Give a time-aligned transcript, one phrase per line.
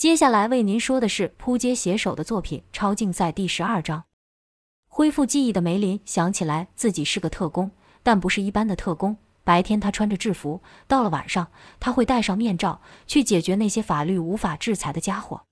[0.00, 4.04] 接下来为您说的是扑街写手的作品《超竞赛》第十二章。
[4.88, 7.70] 恢复记忆的梅林想起来自己是个特工，
[8.02, 9.18] 但不是一般的特工。
[9.44, 15.42] 白天他穿着制服，到了晚上他会戴上面罩去解决那些法律无法制裁的家伙。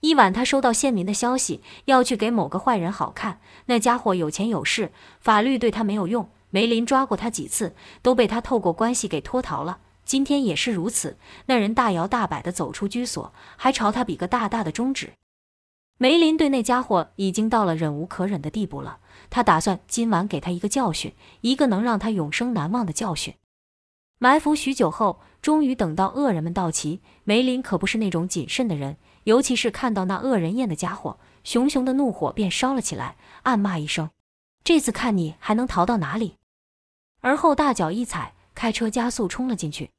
[0.00, 3.40] 一晚，他收到县民的消息，要去给某个坏人好看。
[3.64, 6.28] 那家伙有钱有势，法律对他没有用。
[6.50, 9.78] 梅林抓过他几次，都被他透过关系给脱逃了。
[10.12, 11.16] 今天也是如此。
[11.46, 15.14] 那人大摇大摆地走出居所，还朝他比个大大的中指。
[15.96, 18.98] 梅林对那家伙已经到了忍无可忍的地步了。
[19.30, 23.32] 他打算今晚给他一个教训，一个能让他永生难忘的教训。
[24.18, 27.00] 埋伏许久后，终于等到恶人们到齐。
[27.24, 34.10] 梅林可不是那种谨慎的人，尤其是看到那恶人厌的家伙，熊熊的怒火便烧了起来，暗骂一声
[34.62, 36.36] ：“这次看你还能逃到哪里！”
[37.22, 38.34] 而后大脚一踩。
[38.54, 39.90] 开车加速冲了进去，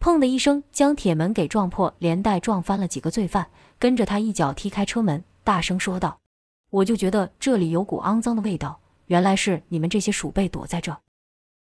[0.00, 3.50] 砰的一声将铁门给撞破，连带撞翻了几个罪犯。
[3.78, 6.20] 跟着他一脚踢开车门，大声说道
[6.70, 11.00] ：“我就觉得这里有股肮脏的味道，原来是你们这些鼠辈躲在这。”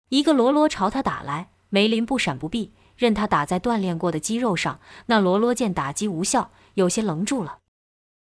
[0.09, 4.79] 一个罗罗朝他打来，梅林不闪不避，任他打在锻炼过的肌肉上。
[5.07, 7.59] 那罗罗见打击无效，有些愣住了。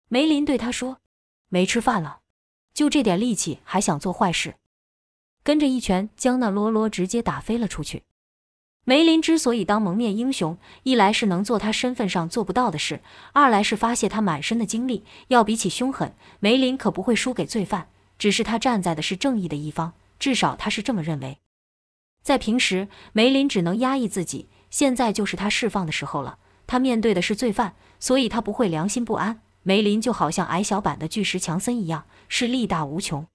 [0.08, 0.98] 梅林对他说
[1.48, 2.20] ：“没吃饭了，
[2.74, 4.56] 就这点力气还想做坏事？”
[5.44, 8.02] 跟着一拳将那罗罗直接打飞了出去。
[8.84, 13.00] 梅林之所以当蒙面英雄，一来是能做他身份上做不到的事，
[13.32, 15.04] 二来是发泄他满身的精力。
[15.28, 21.38] 要比起凶狠，梅林可不会输给罪犯，只是他站在的是正义的一方，至少他是这么认为。
[22.22, 26.38] 在平时，梅林只能压抑自己，现在就是他释放的时候了。
[26.66, 29.42] 他面对的是罪犯，所以他不会良心不安。
[29.62, 33.26] 梅林就好像矮小版的巨石强森一样，是力大无穷。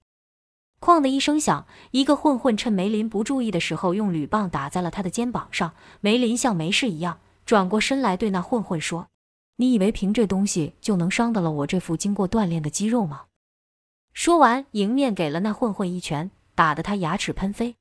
[0.80, 5.74] 哐的一声响，一个混混趁梅林不注意的时候，用铝棒打在了他的肩膀上。
[6.00, 9.08] 梅林像没事一样转过身来，对那混混说
[9.56, 13.24] ：“你以为凭这东西就能伤得了我这副经过锻炼的肌肉吗？”
[14.12, 17.76] 说完，迎面给了那混混一拳，打得他牙齿喷飞。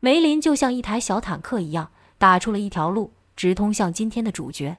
[0.00, 4.78] 梅林就像一台小坦克一样，打出了一条路，直通向今天的主角。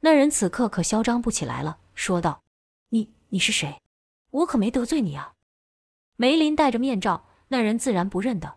[0.00, 2.42] 那人此刻可嚣张不起来了，说道
[2.90, 3.80] ：“你你是谁？
[4.30, 5.32] 我可没得罪你啊！”
[6.20, 8.56] 梅林戴着面罩，那人自然不认得。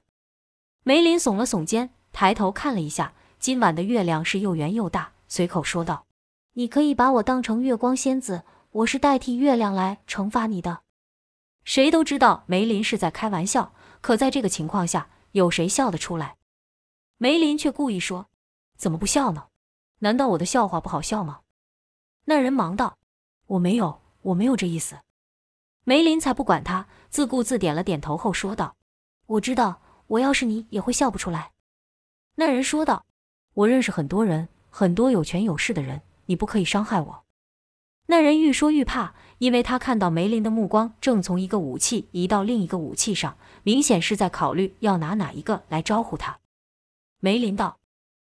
[0.82, 6.08] 梅林耸了耸肩，抬头看了一下，今晚的月亮是又圆又大，随口说道
[6.54, 10.82] ：“你可以把我当成月光仙子，我是代替月亮来惩罚你的。”
[11.64, 16.38] 谁都知道梅林是在开玩笑，可在这个情况下，有谁笑得出来？
[17.18, 18.26] 梅林却故意说
[18.76, 19.50] ：“怎么不笑呢？
[20.00, 21.42] 难道我的笑话不好笑吗？”
[22.26, 22.98] 那人忙道
[23.46, 24.98] ：“我没有，我没有这意思。”
[25.84, 28.75] 梅林才不管他，自顾自点了点头后说道
[29.25, 31.52] ：“我知道，我要是你也会笑不出来。”
[32.36, 33.06] 那人说道
[33.56, 37.24] ：“我认识很多人，很多有权有势的人，你不可以伤害我。”
[38.08, 46.38] 那人愈说愈怕，因为他看到梅林的目光正从一个武器移到另一个武器上，明显是在考虑要拿哪一个来招呼他。
[47.20, 47.80] 梅林道：“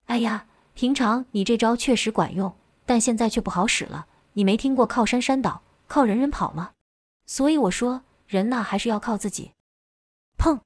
[0.08, 2.56] 哎呀，平常你这招确实管用，
[2.86, 4.08] 但现在却不好使了。
[4.34, 6.72] 你没听过靠山山倒，靠人人跑吗？”
[7.30, 9.52] 所以我说，人呐，还是要靠自己。
[10.36, 10.62] 砰！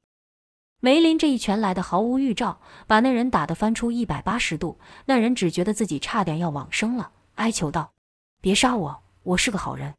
[0.80, 4.80] 梅林这一拳来的毫无预兆，把那人打得翻出一百八十度。
[5.08, 7.92] 那人只觉得自己差点要往生了，哀求道
[8.40, 9.96] ：“别杀我，我是个好人。”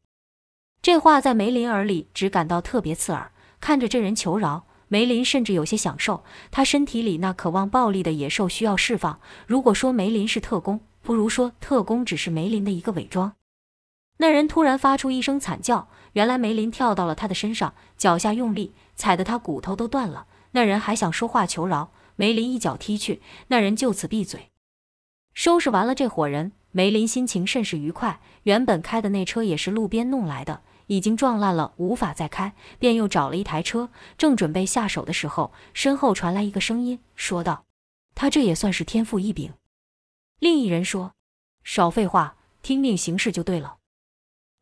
[0.80, 3.30] 这话在梅林耳里只感到特别刺耳。
[3.60, 6.24] 看着这人求饶，梅林甚至有些享受。
[6.50, 9.20] 他身体里那渴望暴力的野兽需要释放。
[9.46, 13.36] 如果说梅林是特工，不如说特工只是梅林的一个伪装。
[14.16, 20.26] 那人突然发出一声惨叫，原来梅林跳到了他的身上，脚下用力踩得他骨头都断了。
[20.52, 24.50] 那人还想说话求饶，梅林一脚踢去，那人就此闭嘴。
[25.32, 28.20] 收拾完了这伙人，梅林心情甚是愉快。
[28.44, 37.64] 原本开的那车也是路边弄来的，已经撞烂了，无法再开，便又找了一台车，正准备下手的时候，身后传来一个声音，说道
[38.14, 39.52] ：“他这也算是天赋异禀。”
[40.38, 41.14] 另一人说
[41.64, 43.78] ：“少废话，听命行事就对了。”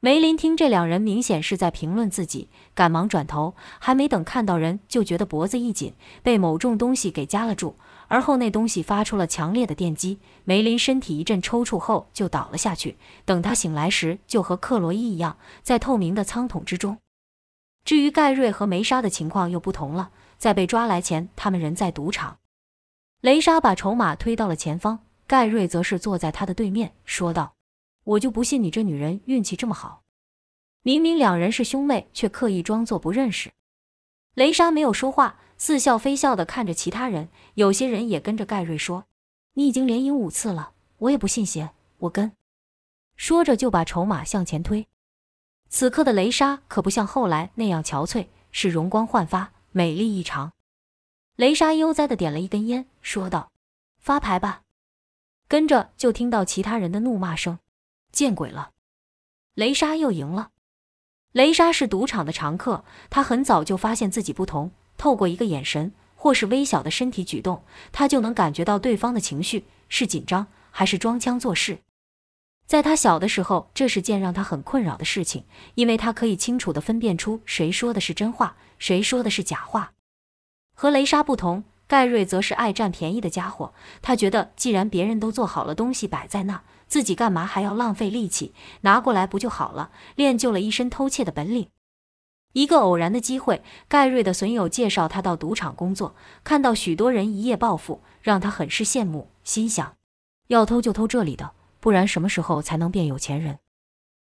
[0.04, 5.94] 梅林听这两人明显是在评论自己，赶忙转头，还没等看到人，就觉得脖子一紧，
[6.24, 7.76] 被某种东西给夹了住。
[8.08, 12.96] 而后那东西发出了强烈的电击，梅林身体一阵抽搐后就倒了下去。
[13.24, 16.98] 等他醒来时，就和克洛伊一样，在透明的舱桶之中。
[17.84, 22.38] 至于盖瑞和梅莎的情况又不同了，在被抓来前，他们人在赌场。
[23.20, 24.98] 雷莎把筹码推到了前方，
[25.28, 27.52] 盖瑞则是坐在他的对面，说道。
[28.04, 30.02] 我就不信你这女人运气这么好，
[30.82, 33.52] 明明两人是兄妹，却刻意装作不认识。
[34.34, 37.28] 雷莎没有说话，似笑非笑的看着其他人。
[37.54, 39.04] 有些人也跟着盖瑞说
[39.54, 42.32] ：“你已经连赢五次了，我也不信邪，我跟。”
[43.14, 44.88] 说着就把筹码向前推。
[45.68, 50.52] 此刻的雷莎可不像后来那样憔悴，是容光焕发，美丽异常。
[51.36, 53.52] 雷莎悠哉的点了一根烟，说道
[54.00, 54.62] ：“发牌吧。”
[55.46, 57.58] 跟着就听到其他人的怒骂声
[58.12, 58.70] ：“见鬼了！
[59.54, 60.50] 雷莎又赢了。”
[61.32, 71.78] 雷莎是赌场的常客，他很早就发现自己不同，透过一个眼神或是微小的身体举动，他就能感觉到对方的情绪是紧张还是装腔作势。
[72.66, 75.44] 在他小的时候，这是件让他很困扰的事情，
[75.74, 79.92] 因为他可以清楚地分辨出谁说的是真话，谁说的是假话。
[80.74, 83.74] 和雷莎不同，盖瑞则是爱占便宜的家伙。
[84.00, 86.62] 他觉得，既然别人都做好了东西摆在那，
[86.92, 88.52] 自己干嘛还要浪费力气
[88.82, 89.92] 拿过来不就好了？
[90.14, 91.70] 练就了一身偷窃的本领。
[92.52, 99.94] 一个偶然的机会，盖瑞的损友介绍他到赌场工作，看到许多人一夜暴富，让他很是羡慕，心想：
[100.48, 101.52] 要偷就偷这里的。
[101.80, 103.58] 不然什么时候才能变有钱人？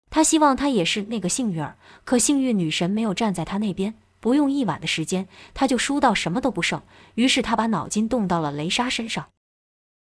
[0.08, 1.76] 他希望他也是那个幸运儿，
[2.06, 6.80] 可幸运女神没有站在他那边，不用一晚的时间，他就输到什么都不剩。
[7.16, 9.26] 于是他把脑筋动到了雷莎身上。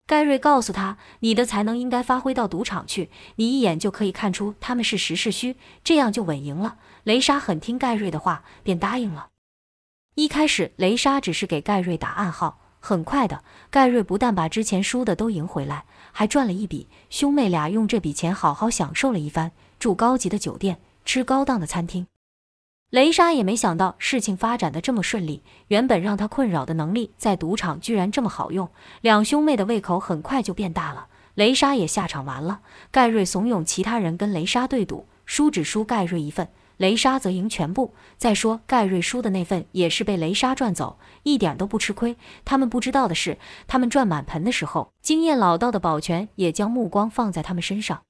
[0.10, 9.28] 盖瑞告诉他：“你的才能应该发挥到赌场去，你一眼就可以看出他们是实是虚，这样就稳赢了。”雷莎很听盖瑞的话，便答应了。
[10.16, 12.60] 一开始，雷莎只是给盖瑞打暗号。
[12.80, 16.88] 很快的，盖瑞不但把之前输的都赢回来，还赚了一笔。
[17.12, 22.08] 兄妹俩用这笔钱好好享受了一番，住高级的酒店，吃高档的餐厅。
[22.90, 28.68] 雷莎也没想到事情发展的这么顺利，原本让她困扰的能力在赌场居然这么好用。
[29.02, 31.06] 两兄妹的胃口很快就变大了，
[31.36, 32.62] 雷莎也下场完了。
[32.90, 36.50] 盖瑞怂恿其他人跟雷莎对赌，输只输盖瑞一份。
[36.78, 37.94] 雷莎则赢全部。
[38.18, 42.18] 再说盖瑞输的那份也是被雷莎赚走，一点都不吃亏。
[42.44, 43.38] 他们不知道的是，
[43.68, 48.02] 他们赚满盆的时候，经验老道的保全也将目光放在他们身上。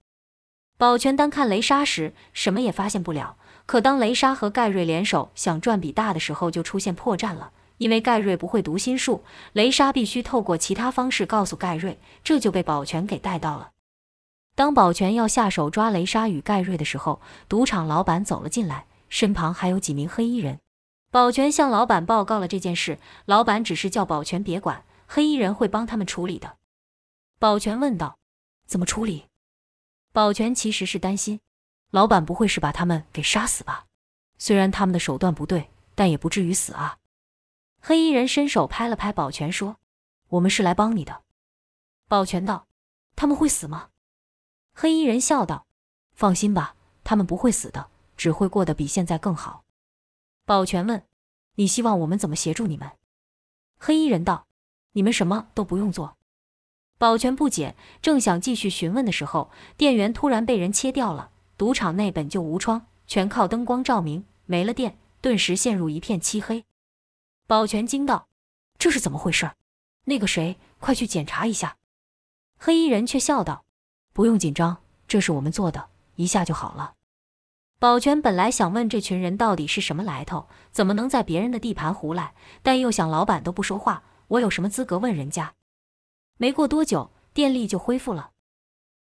[0.77, 3.35] 保全单看雷莎时，什么也发现不了。
[3.69, 7.51] 可当雷莎和盖瑞联手想赚笔大的时候，就出现破绽了。
[7.77, 9.23] 因为盖瑞不会读心术，
[9.53, 13.69] 雷莎必须透过其他方式告诉盖瑞，这就被保全给带到了。
[14.55, 20.59] 当保全要下手抓雷莎与盖瑞的时候，赌场老板走了进来，身旁还有几名黑衣人。
[21.11, 26.55] 保全向老板报告了这件事，老板只是叫保全别管，黑衣人会帮他们处理的。
[27.37, 28.17] 保全问道
[28.65, 29.25] ：“怎么处理？”
[30.11, 31.39] 保全其实是担心，
[31.91, 33.85] 老板不会是把他们给杀死吧？
[34.37, 36.97] 虽然他们的手段不对，但也不至于死啊。
[37.81, 39.77] 黑衣人伸手拍了拍保全，说
[40.29, 41.23] ：“我们是来帮你的。”
[42.07, 42.67] 保全道
[43.15, 43.89] ：“他们会死吗？”
[44.73, 45.65] 黑衣人笑道
[46.13, 49.63] ：“放心吧，他们不会死的，只会过得比现在更好。”
[50.45, 51.05] 保全问
[51.55, 52.91] ：“你希望我们怎么协助你们？”
[53.79, 54.47] 黑衣人道
[54.93, 56.17] ：“你们什么都不用做。”
[56.99, 61.31] 保全不解，正想继续询问的时候，电源突然被人切掉了。
[61.59, 66.63] 赌场内本就无窗，全靠灯光照明，没了电，顿时陷入一片漆黑。
[67.47, 68.29] 保全惊道
[68.79, 69.51] ：“这是怎么回事？
[70.05, 71.75] 那个谁，快去检查一下。”
[72.57, 73.65] 黑衣人却笑道。
[74.13, 76.93] 不用紧张，这是我们做的，一下就好了。
[77.77, 82.33] 保全本来想问这群人到底是什么来头，怎么能在别人的地盘胡来，
[82.63, 85.55] 但又想老板都不说话，我有什么资格问人家？
[86.37, 88.31] 没过多久，电力就恢复了，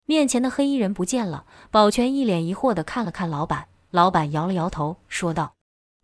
[0.05, 1.47] 面前的黑衣人不见了。
[1.71, 5.55] 保全一脸疑惑地看了看老板，老板摇了摇头，说道：“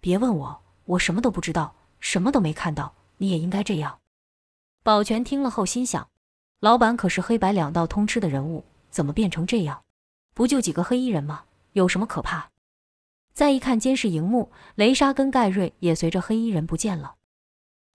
[0.01, 2.95] 别问我，我什么都不知道，什么都没看到。
[3.19, 3.99] 你也应该这样。”
[4.83, 6.09] 保全听了后心想：
[6.61, 8.65] 老板可是黑白两道通吃的人物。
[8.91, 9.83] 怎么变成这样？
[10.33, 11.45] 不就几个黑衣人吗？
[11.73, 12.51] 有什么可怕？
[13.35, 17.17] 再一看监视荧幕，雷莎跟盖瑞也随着黑衣人不见了。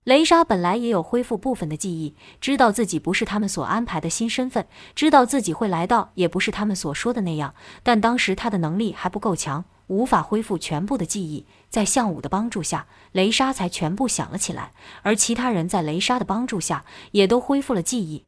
[0.04, 7.54] 雷莎本来也有恢复部分的记忆，知道自己不是他们所安排的新身份，知道自己会来到也不是他们所说的那样。
[7.82, 11.46] 但当时他的能力还不够强，无法恢复全部的记忆。
[11.70, 14.72] 在向武的帮助下，雷莎才全部想了起来。
[15.02, 18.24] 而其他人在雷莎的帮助下，也都恢复了记忆。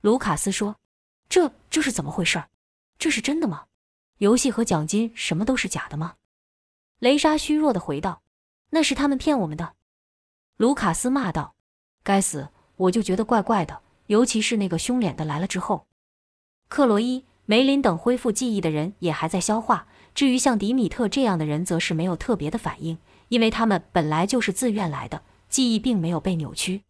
[0.00, 0.76] 卢卡斯说。
[1.28, 2.42] 这这是怎么回事？
[2.98, 3.64] 这是真的吗？
[4.16, 6.14] 游戏和奖金什么都是假的吗？
[7.00, 8.22] 雷莎虚弱的回道
[8.70, 9.74] ：“那是他们骗我们的。”
[10.58, 11.54] 卢卡斯骂道
[12.02, 12.48] ：“该死！
[12.74, 15.86] 我就觉得怪怪的，尤其是那个凶脸的来了之后。”
[16.68, 19.86] 克洛伊、梅林等恢复记忆的人也还在消化，
[20.16, 22.98] 至于像迪米特这样的人，则是没有特别的反应，
[23.28, 26.82] 因为他们本来就是自愿来的，记忆并没有被扭曲。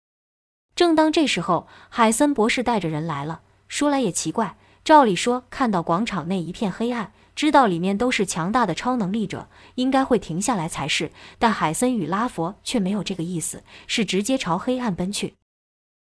[0.74, 3.42] 正当这时候，海森博士带着人来了。
[3.68, 11.12] 说来也奇怪，照理说看到广场内一片黑暗，知道里面都是强大的超能力者，应该会停下来才是。
[11.38, 15.36] 但海森与拉佛却没有这个意思，是直接朝黑暗奔去。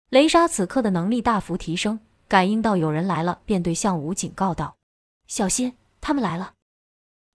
[0.10, 4.76] 雷莎此刻的能力大幅提升，感应到有人来了，便对向武警告道
[5.26, 6.52] ：“小心，他们来了。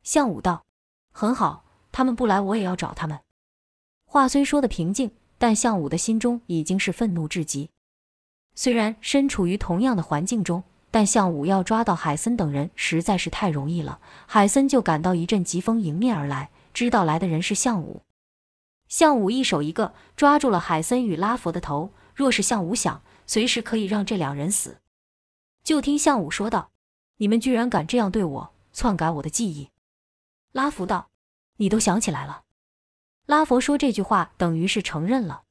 [0.03, 0.67] 向武道
[1.11, 3.19] ：“很好，他们不来，我也要找他们。”
[4.05, 7.71] 话虽说的平静，但向武的心中已经是愤怒至极。
[8.55, 14.01] 虽然身处于同样的环境中，但向武要抓到海森等人实在是太容易了。
[14.27, 18.03] 海森就感到一阵疾风迎面而来，知道来的人是向武。
[18.89, 21.93] 向武一手一个抓住了海森与拉佛的头。
[22.15, 24.79] 若是向武想，随时可以让这两人死。
[25.63, 26.71] 就听向武说道
[27.19, 29.69] ：“你们居然敢这样对我，篡改我的记忆！”
[30.53, 31.11] 拉佛道
[31.59, 32.45] ：“你都想起来了。”
[33.27, 35.43] 拉佛说这句话等于是承认了。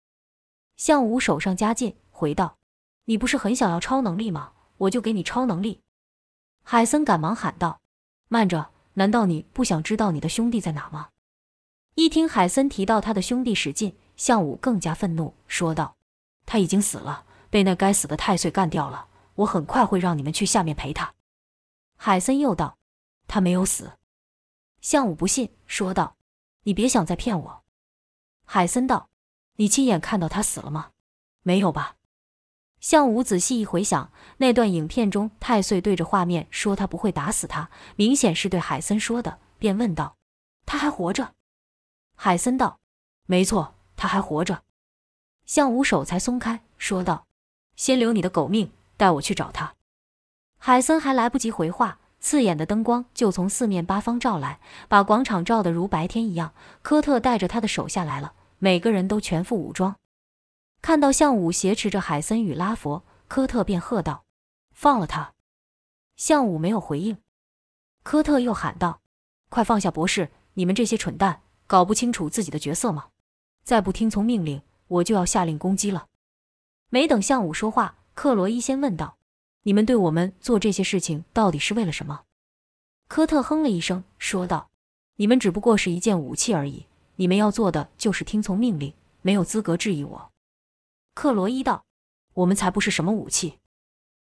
[0.76, 2.58] 向武手上加劲，回道
[3.06, 4.54] ：“你不是很想要超能力吗？
[4.78, 5.82] 我就给你超能力。”
[6.64, 7.82] 海森赶忙喊道
[8.28, 11.10] ：“慢着，难道你不想知道你的兄弟在哪吗？”
[11.96, 15.96] 一听海森提到他的兄弟史进，向武更加愤怒，说道。
[16.46, 19.08] 他已经死了，被那该死的太岁干掉了。
[19.36, 21.14] 我很快会让你们去下面陪他。
[21.98, 22.78] 海森又道
[23.28, 23.94] ：“他没有死。”
[24.82, 26.18] 向武不信，说道
[26.64, 27.64] ：“你别想再骗我。”
[28.46, 29.10] 海森道
[29.56, 30.92] ：“你亲眼看到他死了吗？
[31.42, 31.95] 没有吧？”
[32.80, 40.16] 向武仔细一回想，那段影片中太岁对着画面说他不会打死他，明显是对海森说的，便问道
[40.66, 41.34] ：“他还活着？”
[42.16, 42.78] 海森道
[43.26, 44.62] ：“没错，他还活着。”
[45.46, 47.26] 向武手才松开，说道
[47.76, 49.74] ：“先留你的狗命，带我去找他。”
[50.58, 56.54] 海森还来不及回话，刺眼的灯光就从四面八方照来，把广场照得如白天一样。
[56.82, 59.96] 科特带着他的手下来了，每个人都全副武装。
[60.82, 64.26] 看到向武挟持着海森与拉佛，科特便喝道
[64.74, 65.34] ：“放了他！”
[66.16, 67.18] 向武没有回应。
[68.04, 69.02] 科特又喊道
[69.50, 70.32] ：“快放下博士！
[70.54, 73.08] 你们这些蠢蛋，搞不清楚自己的角色吗？
[73.64, 76.06] 再不听从命令！”我就要下令攻击了。
[76.92, 79.18] 没等向武说话，克罗伊先问道
[79.64, 82.26] ：“你们对我们做这些事情到底是为了什么？”
[83.10, 84.70] 科特哼了一声，说道
[85.18, 90.32] ：“你们只不过是一件武器而已，你们要做的就是听从命令，没有资格质疑我。”
[91.16, 91.86] 克罗伊道
[92.36, 93.60] ：“我们才不是什么武器！”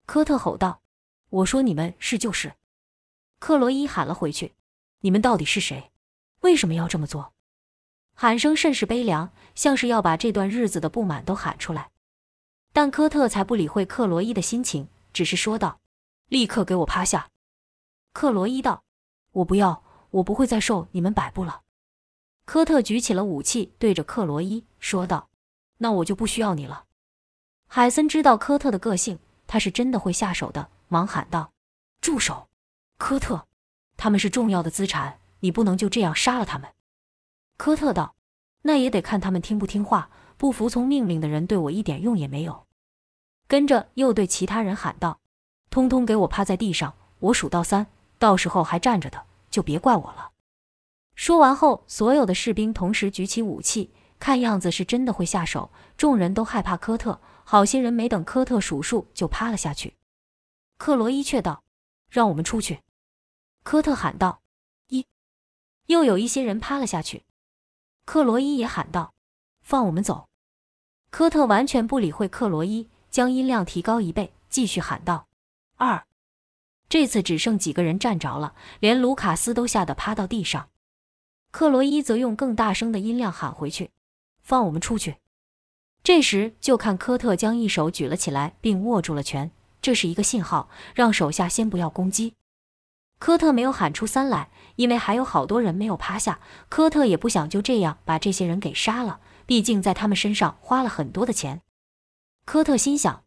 [0.06, 0.82] 科特吼道
[1.30, 2.54] ：“我说你们是就是！”
[3.38, 4.54] 克罗伊喊了回去
[5.00, 5.92] ：“你们到底是谁？
[6.40, 7.34] 为什么要这么做？”
[8.16, 11.90] 喊声甚是悲凉，像是要把这段日子的不满都喊出来。
[12.72, 15.80] 但科特才不理会克罗伊的心情，只是说道
[16.28, 17.30] ：“立刻给我趴下！”
[18.12, 18.84] 克罗伊道
[19.32, 21.62] ：“我不要，我不会再受你们摆布了。”
[22.46, 25.29] 科特举起了武器，对着克罗伊说道
[25.82, 26.84] ：“那我就不需要你了。”
[27.68, 31.52] 海森知道科特的个性，他是真的会下手的，忙喊道
[32.00, 32.48] ：“住手！
[32.96, 33.46] 科特，
[33.96, 36.70] 他们是重要的资产，你不能就这样杀了他们。”
[37.56, 38.14] 科特道
[38.62, 40.10] ：“那也得看他们听不听话。
[40.36, 42.66] 不服从命令的人对我一点用也没有。”
[43.46, 45.20] 跟着又对其他人喊道
[45.70, 46.94] ：“通通给我趴在地上！
[47.18, 47.86] 我数到三，
[48.18, 50.30] 到时候还站着的就别怪我了。”
[51.14, 55.72] 说完后，所有的士兵同时举起武器，看样子是真的会下手。
[55.96, 59.96] 众人都害怕科特，好些人没等科特数数就趴了下去。
[60.78, 61.64] 克罗伊却道
[62.08, 62.82] ：“让我们出去！”
[63.64, 64.42] 科特喊道
[64.88, 65.06] ：“一！”
[65.86, 67.24] 又有一些人趴了下去。
[68.04, 69.14] 克罗伊也喊道
[69.62, 70.28] ：“放我们走！”
[71.10, 75.26] 科特完全不理会克罗伊，将音量提高一倍，继续喊道
[75.76, 76.06] ：“二！”
[76.88, 80.70] 这次只剩几个人站着了，连卢卡斯都吓得趴到地上。
[81.50, 83.90] 克罗伊则用更大声的音量喊回去
[84.50, 85.16] ：“放我们出去！”
[86.02, 92.34] 这时就看科特将一手举了起来，并握住了拳，这是一个信号，让手下先不要攻击。
[93.20, 96.40] 科特没有喊出三来，因为还有好多人没有趴下。
[96.68, 101.60] 科特也不想就这样把这些人给杀了，毕竟在他们身上花了很多的钱。
[102.46, 103.22] 科特心想，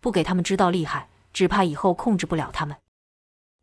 [0.00, 2.76] 不给他们知道厉害，只怕以后控制不了他们。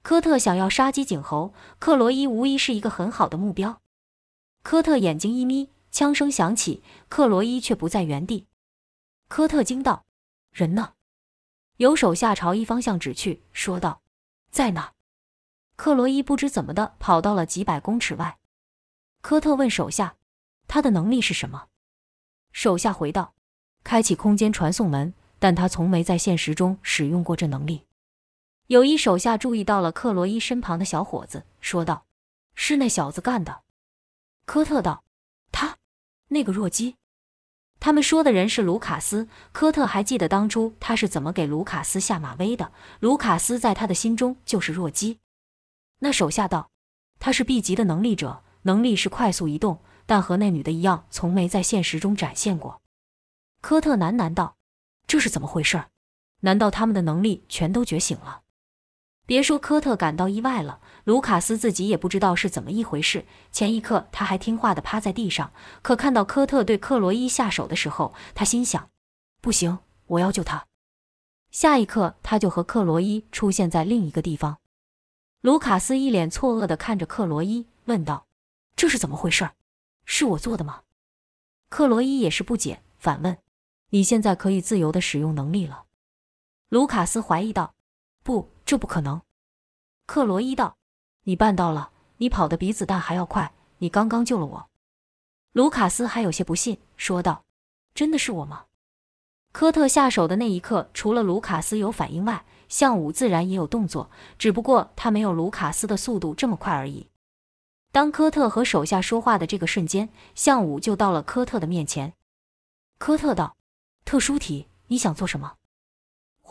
[0.01, 3.81] 科特想要杀鸡儆猴，克罗伊无疑是一个很好的目标。
[4.63, 8.47] 科特眼睛一眯，枪声响起，克罗伊却不在原地。
[9.27, 10.05] 科特惊道
[10.51, 10.95] ：“人呢？”
[11.77, 14.01] 有手下朝一方向指去，说道
[14.49, 14.91] ：“在那。”
[15.77, 18.39] 克罗伊不知怎么的跑到了几百公尺外。
[19.21, 20.15] 科特问手下
[20.67, 21.67] ：“他的能力是什么？”
[22.51, 23.35] 手下回道
[23.85, 27.85] ：“开启空间传送门，但他从没在现实中使用过这能力。”
[28.65, 32.07] 有一手下注意到了克罗伊身旁的小伙子，说道
[32.55, 33.61] ：“是那小子干的。”
[34.45, 35.02] 科特道：“，
[36.33, 36.97] 那个弱鸡。”
[37.79, 39.27] 他们说的人是卢卡斯。
[39.51, 42.71] 科特还记得当初他是怎么给卢卡斯下马威的。
[42.99, 45.19] 卢卡斯在他的心中就是弱鸡。
[45.99, 46.69] 那手下道
[47.19, 52.81] ：“他是 B 级的能力者，能力是快速移动，但和那女的一样，从没在现实中展现过。”
[53.59, 54.55] 科特喃喃道
[55.07, 55.85] ：“这是怎么回事？
[56.41, 58.42] 难道他们的能力全都觉醒了？”
[59.25, 63.25] 别说科特感到意外了，卢卡斯自己也不知道是怎么一回事。
[63.51, 68.89] 前一刻他还听话的趴在地上，可看到科特对克罗伊下手的时候，他心想：
[69.39, 70.65] 不行，我要救他。
[71.51, 74.57] 下一刻他就和克罗伊出现在另一个地方。
[75.39, 78.27] 卢卡斯一脸错愕的看着克罗伊，问道
[78.75, 79.49] ：“这是怎么回事？
[80.05, 80.81] 是我做的吗？”
[81.69, 83.37] 克罗伊也是不解，反问
[83.91, 85.85] ：“你现在可以自由的使用能力了？”
[86.69, 87.75] 卢卡斯怀疑道
[88.23, 89.21] ：“不。”这不可能，
[90.05, 90.77] 克罗伊道
[91.23, 93.53] ：“你办到了，你跑得比子弹还要快。
[93.79, 94.69] 你刚刚救了我。”
[95.51, 97.43] 卢卡斯还有些不信，说道
[97.93, 98.65] ：“真的是我吗？”
[99.51, 107.09] 科特下手的那一刻，除了卢卡斯有反应外，向武自然也有动作，只不过他没有卢卡斯的速度这么快而已。
[107.91, 112.13] 当科特和手下说话的这个瞬间，向武就到了科特的面前。
[112.97, 113.55] 科特道
[114.05, 115.57] ：“特殊体，你想做什么？”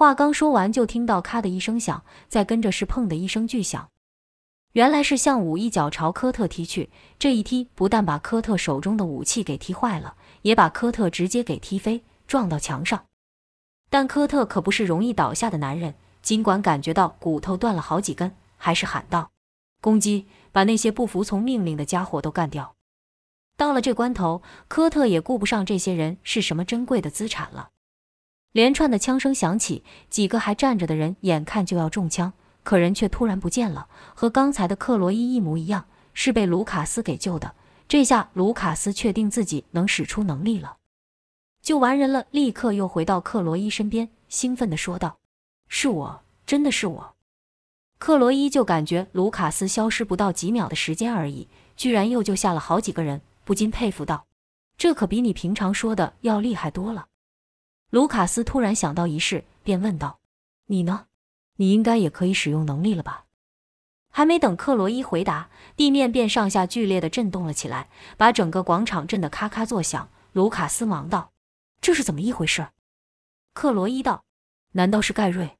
[0.02, 3.88] 话刚说完，就听到咔的一声响，再跟着是砰的一声巨响。
[4.72, 6.90] 原来是向武一脚朝科特踢去，
[7.20, 13.04] 这一踢不但把科特手中的武器给踢坏了，也把科特直接给踢飞，撞到墙上。
[13.90, 19.30] 但科特可不是容易倒下的男人，尽管感觉到骨头断了好几根，还是喊道
[19.80, 22.74] ：“攻击，把那些不服从命令的家伙都干掉！”
[23.56, 27.68] 到了这关头，科特也顾不上这些人是什么珍贵的资产了。
[28.52, 32.32] 连串的枪声响起，几个还站着的人眼看就要中枪，
[32.62, 37.54] 可人却突然不见了，和刚才的克罗伊一模一样，是被卢卡斯给救的。
[37.88, 40.76] 这下卢卡斯确定自己能使出能力了，
[41.62, 45.18] 救完人了，立刻又回到克罗伊身边，兴奋地说道
[45.68, 47.14] ：“是我，真的是我！”
[47.98, 54.26] 克罗伊就感觉卢卡斯消失不到几秒的时间而已，居然又救下了好几个人，不禁佩服道
[54.76, 57.06] ：“这可比你平常说的要厉害多了。”
[57.92, 60.18] 卢卡斯突然想到一事，便问道
[60.68, 61.08] ：“你呢？
[61.56, 63.26] 你应该也可以使用能力了吧？”
[64.08, 70.08] 还没等克罗伊回答，地面便上下剧烈的震动了起来，把整个广场震得咔咔作响。
[70.32, 71.32] 卢卡斯忙道
[71.82, 72.68] ：“这是怎么一回事？”
[73.52, 74.24] 克罗伊道
[74.72, 75.58] ：“难道是盖瑞？”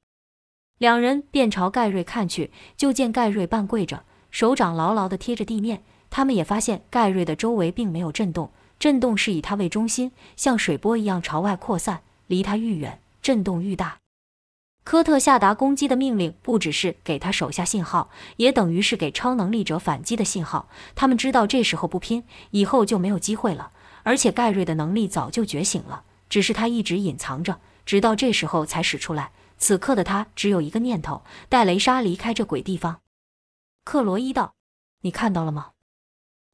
[0.80, 5.85] 两人便朝盖瑞看去，就见盖瑞半跪着，手掌牢牢地贴着地面。
[6.09, 12.02] 他们也发现盖瑞的周围并没有震动，震动是以他为中心，像水波一样朝外扩散。
[12.33, 13.99] 离他愈远，震动愈大。
[14.85, 20.66] 科特下达攻击的命令，不只是给他手下信号，也等于是给超能力者反击的信号。
[20.95, 23.73] 他们知道这时候不拼，以后就没有机会了。
[24.03, 29.33] 而且盖瑞的能力早就觉醒了，只是他一直隐藏着，直到这时候才使出来。
[29.59, 33.01] 此刻的他只有一个念头：带雷莎离开这鬼地方。
[33.85, 34.55] 克罗伊道
[35.05, 35.73] ：“你看到了吗？”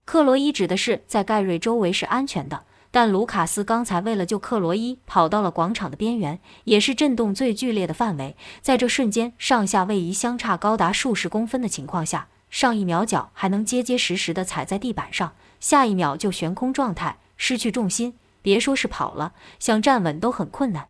[0.05, 2.65] 克罗伊指的是在盖瑞周围是安全的。
[2.91, 8.37] 但卢卡斯刚才为了救克罗伊，跑到了广场的边缘，也是震动最剧烈的范围。
[8.63, 20.89] 在这瞬间，上下位移相差高达数十公分的情况下，上一秒脚还能结结实实的踩在地板上，下一秒就悬空状态，失去重心，别说是跑了，想站稳都很困难。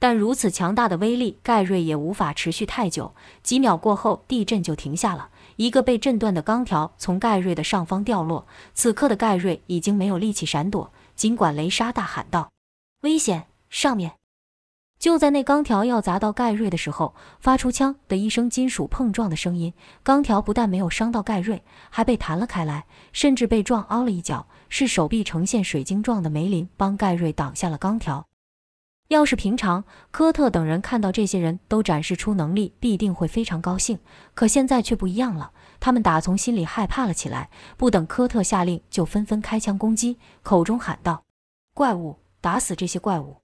[0.00, 3.14] 但如此强大的威力，盖瑞也无法持续太久。
[3.42, 5.28] 几秒过后，地震就停下了。
[5.56, 10.92] 一个被震断的钢条从盖瑞的上方掉落，此刻的盖瑞已经没有力气闪躲。
[11.14, 12.52] 尽管雷莎大喊道
[13.02, 13.46] ：“危险！
[13.70, 14.12] 上面！”
[14.98, 19.74] 就在那钢条要砸到盖瑞的时候，发出“枪”的一声金属碰撞的声音。
[20.02, 24.46] 钢条不但没有伤到盖瑞，还被弹了开来，甚至被撞凹了一角。
[24.70, 28.26] 是手臂呈现水晶状的梅林帮盖瑞挡下了钢条。
[29.08, 33.98] 要是平常，科特等人看到这些人都展示出能力，必定会非常高兴。
[34.32, 35.52] 可现在却不一样了。
[35.78, 41.24] 他们打从心里害怕了起来，不等科特下令，就纷纷开枪攻击，口中喊道
[41.74, 43.42] ：“怪物，打死这些怪物！”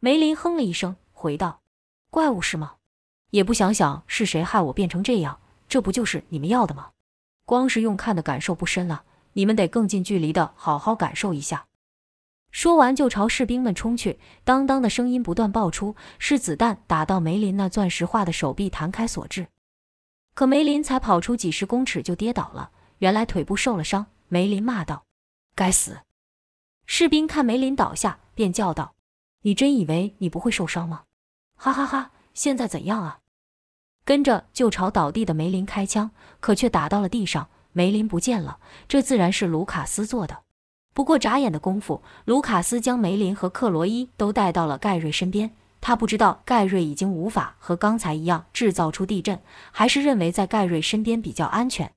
[0.00, 1.60] 梅林哼了一声，回道
[2.10, 2.76] ：“怪物是吗？
[3.30, 6.92] 也不想想是谁害我变成这样，这不就是你们要的吗？
[7.44, 9.02] 光是用看的感受不深了，
[9.34, 11.66] 你们得更近距离的好好感受一下。”
[12.50, 19.46] 说完就朝士兵们冲去，当当的声音不断爆出，是子弹打到梅林那钻石化的手臂弹开所致。
[20.34, 24.06] 可梅林才跑出几十公尺就跌倒了，原来腿部受了伤。
[24.28, 25.04] 梅林骂道
[25.54, 25.98] ：“该死！”
[26.86, 28.94] 士兵看梅林倒下，便叫道
[29.42, 31.02] ：“你真以为你不会受伤吗？”
[31.56, 32.12] 哈哈哈！
[32.32, 33.18] 现在怎样啊？
[34.04, 36.10] 跟着就朝倒地的梅林开枪，
[36.40, 38.58] 可却打到了地上，梅林不见了。
[38.88, 40.42] 这自然是卢卡斯做的。
[40.92, 45.50] 不过眨眼的功夫，卢卡斯将梅林和克罗伊都带到了盖瑞身边。
[45.80, 51.90] 他不知道盖瑞已经无法和刚才一样制造出地震，还是认为在盖瑞身边比较安全。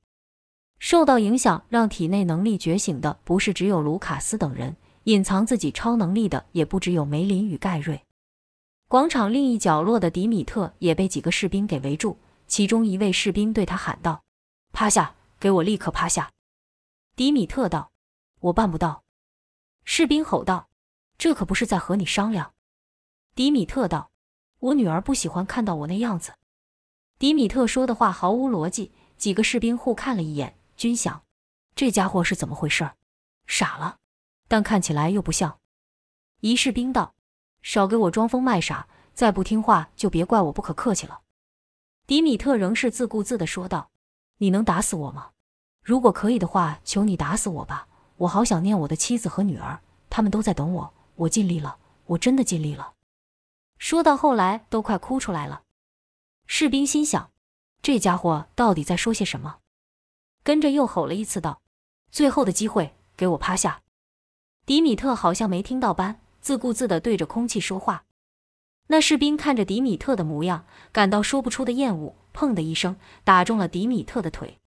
[0.79, 8.01] 受到影响让体内能力觉醒的不是只有卢卡斯等人，隐藏自己超能力的也不只有梅林与盖瑞。
[8.87, 14.21] 广场另一角落的迪米特也被几个士兵给围住，其中一位士兵对他喊道
[14.71, 16.29] ：“趴下，给我立刻趴下！”
[17.15, 17.91] 迪米特道
[18.43, 19.03] ：“我办不到。”
[19.83, 20.69] 士兵吼道
[21.17, 22.53] ：“这可不是在和你商量。”
[23.35, 24.11] 迪米特道
[24.59, 26.33] ：“我女儿不喜欢看到我那样子。”
[27.19, 28.91] 迪米特说的话毫无逻辑。
[29.17, 31.23] 几个士兵互看了一眼，均想：
[31.75, 32.91] 这家伙是怎么回事？
[33.47, 33.99] 傻了？
[34.49, 35.59] 但看起来又不像。
[36.41, 37.15] 一士兵道
[37.61, 41.21] ：“少给我装疯卖傻，再不听话就别怪我不可客气了。”
[42.05, 43.91] 迪米特仍是自顾自地说道
[44.39, 45.31] ：“你能打死我吗？
[45.81, 47.87] 如果可以的话，求你打死我吧！
[48.23, 50.93] 我好想念我的妻子和女儿，他们都在等我。
[51.15, 52.93] 我尽力了，我真的尽力了。”
[53.77, 55.63] 说到后来都快哭出来了。
[56.45, 57.31] 士兵心想：
[57.81, 59.57] 这家伙到底在说些什么？
[60.43, 61.61] 跟着又吼了一次道
[62.11, 63.81] ：“最后的机会，给我趴下！”
[64.65, 68.05] 迪米特好像没听到般，自顾自地对着空气说话。
[68.87, 74.59] 那士兵看着迪米特的模样，感到说不出的厌恶，砰的一声打中了迪米特的腿。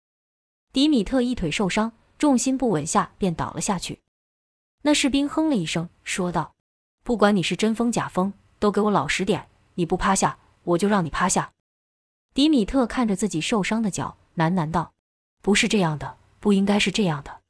[0.74, 4.02] 迪米特一腿受伤，重心不稳下便倒了下去。
[4.84, 6.56] 那士兵哼了一声，说道
[7.04, 9.50] ：“不管你是真疯假疯，都给我老实点！
[9.76, 11.52] 你不趴下，我就让你趴下。”
[12.34, 14.94] 迪米特看着自己受伤的脚，喃喃道
[15.42, 17.42] ：“不是这样的，不应该是这样的。”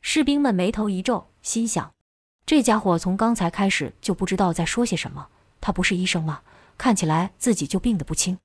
[0.00, 1.94] 士兵们眉头一皱，心想：
[2.46, 5.28] 这家伙从刚才开始就不知道在说些什么。
[5.60, 6.42] 他不是医生吗？
[6.78, 8.38] 看起来自己就病得不轻。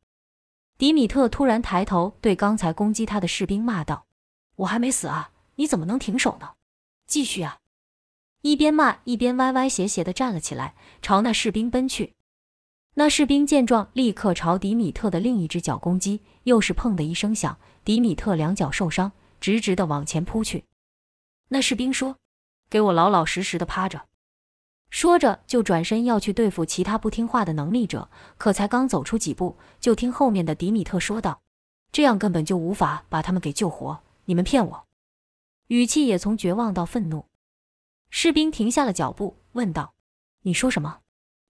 [0.78, 4.06] 迪米特突然抬头对刚才攻击他的士兵骂道
[4.58, 5.32] ：“我还没死啊！
[5.58, 6.54] 你怎么能停手呢？
[7.06, 7.60] 继续啊！”
[8.42, 12.14] 一边骂一边歪歪斜斜地站了起来，朝那士兵奔去。
[12.94, 20.66] 那士兵见状，立刻朝迪米特的另一只脚攻击，又是砰的一声响，迪米特两脚受伤，直直地往前扑去。
[21.50, 22.18] 那士兵说
[22.70, 24.06] ：“给我老老实实的趴着。”
[24.90, 31.42] 说着，就转身要去对付其他不听话的能力者，可才刚走出几步，就听后面的迪米特说道
[31.92, 34.87] ：“这样根本就无法把他们给救活，你们骗我！”
[35.68, 37.26] 语气也从绝望到愤怒。
[38.10, 39.94] 士兵停下了脚步，问道
[40.44, 41.00] ：“你说什么？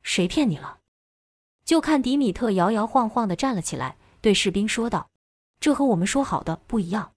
[0.02, 0.80] 谁骗你了？”
[1.66, 5.10] 就看迪米特摇摇晃晃地站了起来，对士兵说道
[5.60, 7.14] ：“这和我们说好的不一样。”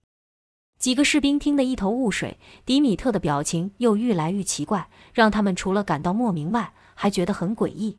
[0.78, 7.98] 几个士兵听得一头雾水，迪米特的表情又愈来愈奇怪，让他们除了感到莫名外，还觉得很诡异。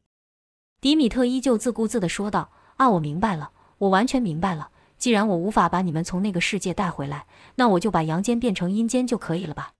[0.79, 4.70] 迪米特依旧自顾自地说道：“啊，我明白了，我完全明白了。
[5.01, 9.73] 既然我无法把你们从那个世界带回来，那我就把阳间变成阴间就可以了吧？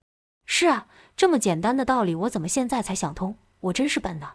[0.47, 3.36] 是啊，这么简单的道理，我怎么现在才想通？
[3.60, 4.31] 我真是笨呢。”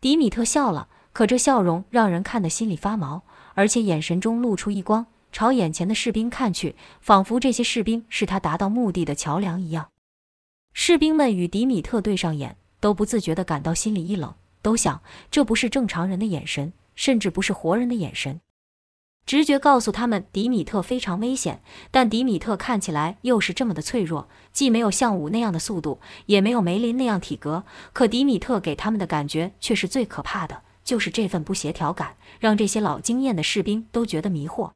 [0.00, 5.04] 迪米特笑了，可这笑容让人看得心里发毛，而且眼神中露出一光。
[5.32, 9.90] 朝眼前的士兵看去，仿佛这些士兵是他达到目的的桥梁一样。
[10.72, 18.40] 士兵们与迪米特对上眼，都不自觉地感到心里一冷，都想这不是正常人的眼神，甚至不是活人的眼神。
[19.30, 21.62] 直觉告诉他们，迪米特非常危险，
[21.92, 27.62] 但迪米特看起来又是这么的脆弱，既没有像武那样的速度，也没有梅林那样体格，
[27.92, 34.72] 可迪米特给他们的感觉却是最可怕的，就是这份不协调感，让这些老经验的士兵都觉得迷惑。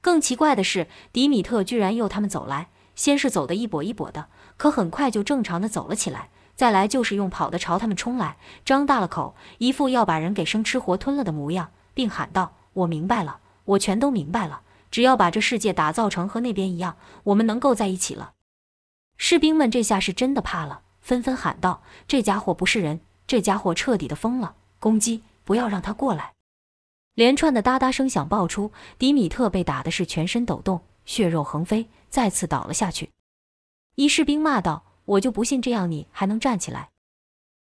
[0.00, 6.28] 更奇怪的是，迪米特居然诱他们走来，先是走得一跛一跛的，可很快就正常的走了起来。
[6.54, 14.62] 再来就是用跑的朝他们冲来，张大了口，一副要把人给生吃活吞了的模样，并喊道：“我明白了，我全都明白了。
[14.90, 18.34] 只要把这世界打造成和那边一样，我们能够在一起了。”
[19.18, 24.54] 士兵们这下是真的怕了，纷纷喊道：“这家伙不是人，这家伙彻底的疯了！
[24.78, 26.32] 攻击，不要让他过来！”
[27.14, 33.10] 连串的哒哒声响爆出，迪米特被打的是全身抖动，血肉横飞，再次倒了下去。
[33.96, 36.90] 一士兵骂道：“我就不信这样你还能站起来！”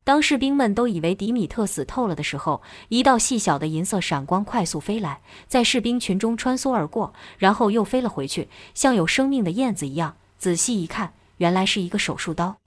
[0.04, 10.16] 当士兵们都以为迪米特死透了的时候，一道细小的银色闪光快速飞来，在士兵群中穿梭而过，然后又飞了回去，像有生命的燕子一样。
[10.36, 12.58] 仔细一看，原来是一个手术刀。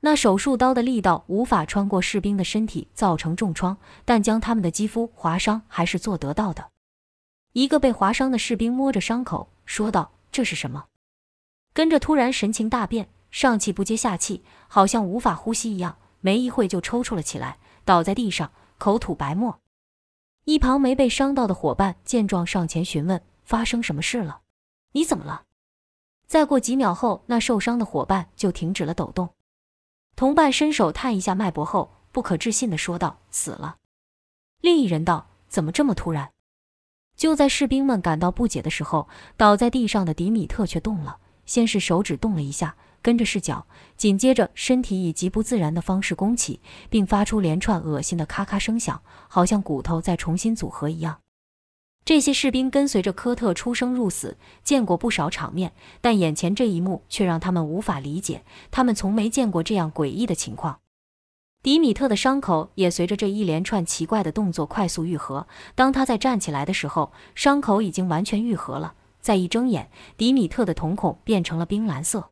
[0.00, 6.70] 那手术刀的力道无法穿过士兵的身体造成重创，但将他们的肌肤划伤还是做得到的。
[7.52, 10.86] 一个被划伤的士兵摸着伤口说道：“这是什么？”
[11.74, 19.60] 跟着突然神情大变，上气不接下气，好像无法呼吸一样，没一会就抽搐了起来，倒在地上，口吐白沫。
[20.44, 24.40] 一旁没被伤到的伙伴见状上前询问：“发生什么事了？
[24.92, 25.44] 你怎么了？”
[26.26, 29.34] 再过几秒后，那受伤的伙伴就停止了抖动。
[30.16, 33.76] 同伴伸手探一下脉搏后，不可置信地说道：“死了。”
[34.62, 36.32] 另一人道：“怎么这么突然？”
[37.14, 41.18] 就在士兵们感到不解的时候，倒在地上的迪米特却动了。
[41.44, 43.66] 先是手指动了一下，跟着视角，
[43.98, 51.18] 紧接着身体以极不自然的方式弓起，并发出连串恶心的咔咔声响，好像骨头在重新组合一样。
[52.06, 58.42] 这些士兵跟随着科特出生入死，见过不少场面，但眼前这一幕却让他们无法理解。
[58.70, 60.80] 他们从没见过这样诡异的情况。
[61.62, 65.46] 迪米特的伤口也随着这一连串奇怪的动作快速愈合。
[65.74, 68.94] 当他在站起来的时候，伤口已经完全愈合了。
[69.20, 72.30] 再一睁眼，迪米特的瞳孔变成了冰蓝色。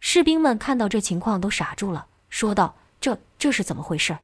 [0.00, 4.18] 士兵们看到这情况都傻住了，说道：“这这是怎么回事？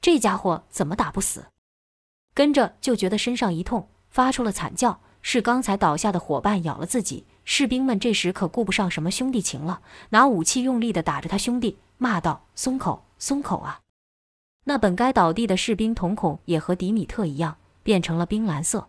[0.00, 1.46] 这家伙怎么打不死？”
[2.34, 3.88] 跟着就觉得身上一痛。
[4.10, 7.26] 发出了惨叫，是刚才倒下的伙伴咬了自己。
[7.44, 13.82] 士兵们这时可顾不上什么兄弟情了，拿武器用力地打着他兄弟，骂道：“松口，松口啊！”
[14.64, 18.88] 那本该倒地的士兵瞳孔也和迪米特一样变成了冰蓝色。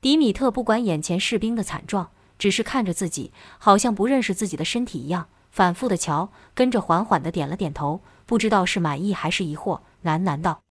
[0.00, 10.62] 迪米特不管眼前士兵的惨状，只是看着自己，好像不认识自己的身体一样，反复的瞧，跟着缓缓的点了点头，不知道是满意还是疑惑，喃喃道：“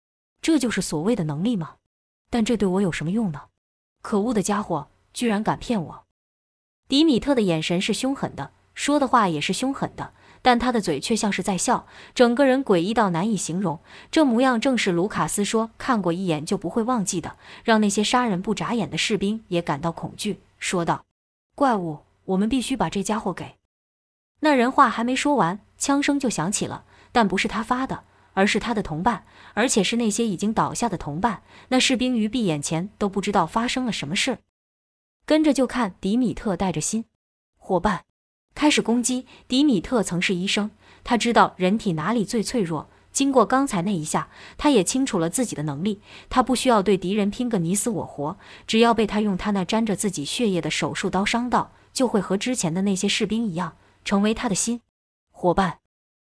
[0.40, 1.74] 这就是所谓的能力吗？
[2.30, 3.46] 但这对我有什么用呢？”
[4.00, 6.04] 可恶的家伙，居然敢骗我！
[6.86, 13.80] 迪米特的眼神是凶狠的，说的话也是凶狠的，但他的嘴却像是在笑，整个人诡异到难以形容。
[14.12, 20.38] 这模样正是卢卡斯说看过一眼就不会忘记的，让那些杀人不眨眼的士兵也感到恐惧。
[20.60, 21.04] 说道
[21.56, 23.56] ：“怪物，我们必须把这家伙给……”
[24.46, 28.04] 那人话还没说完，枪声就响起了，但不是他发的。
[28.34, 31.42] 而是他的同伴，而且是那些已经倒下的同伴。
[31.70, 34.38] 那士兵于闭眼前都不知道发生了什么事，
[35.24, 37.06] 跟着就看迪米特带着新
[37.56, 38.04] 伙伴
[38.54, 39.26] 开始攻击。
[39.48, 40.70] 迪米特曾是医生，
[41.02, 42.88] 他知道人体哪里最脆弱。
[43.10, 44.28] 经过刚才那一下，
[44.58, 46.02] 他也清楚了自己的能力。
[46.28, 54.80] 他不需要对敌人拼个你死我活，只要被他用他那沾着自己血液的手术刀伤到，就会和之前的那些士兵一样，成为他的新
[55.30, 55.80] 伙伴。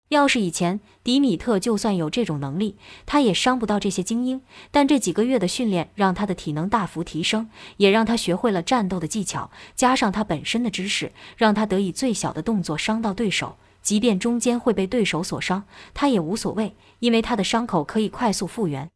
[0.09, 4.43] 要是以前，迪米特就算有这种能力，他也伤不到这些精英。
[4.71, 18.91] 但这几个月的训练让他的体能大幅提升，也让他学会了战斗的技巧，加上他本身的知识，让他得以最小的动作伤到对手，即便中间会被对手所伤，他也无所谓，因为他的伤口可以快速复原。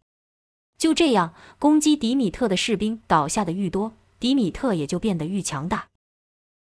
[0.79, 5.89] 就这样，攻击迪米特的士兵倒下的愈多，迪米特也就变得愈强大。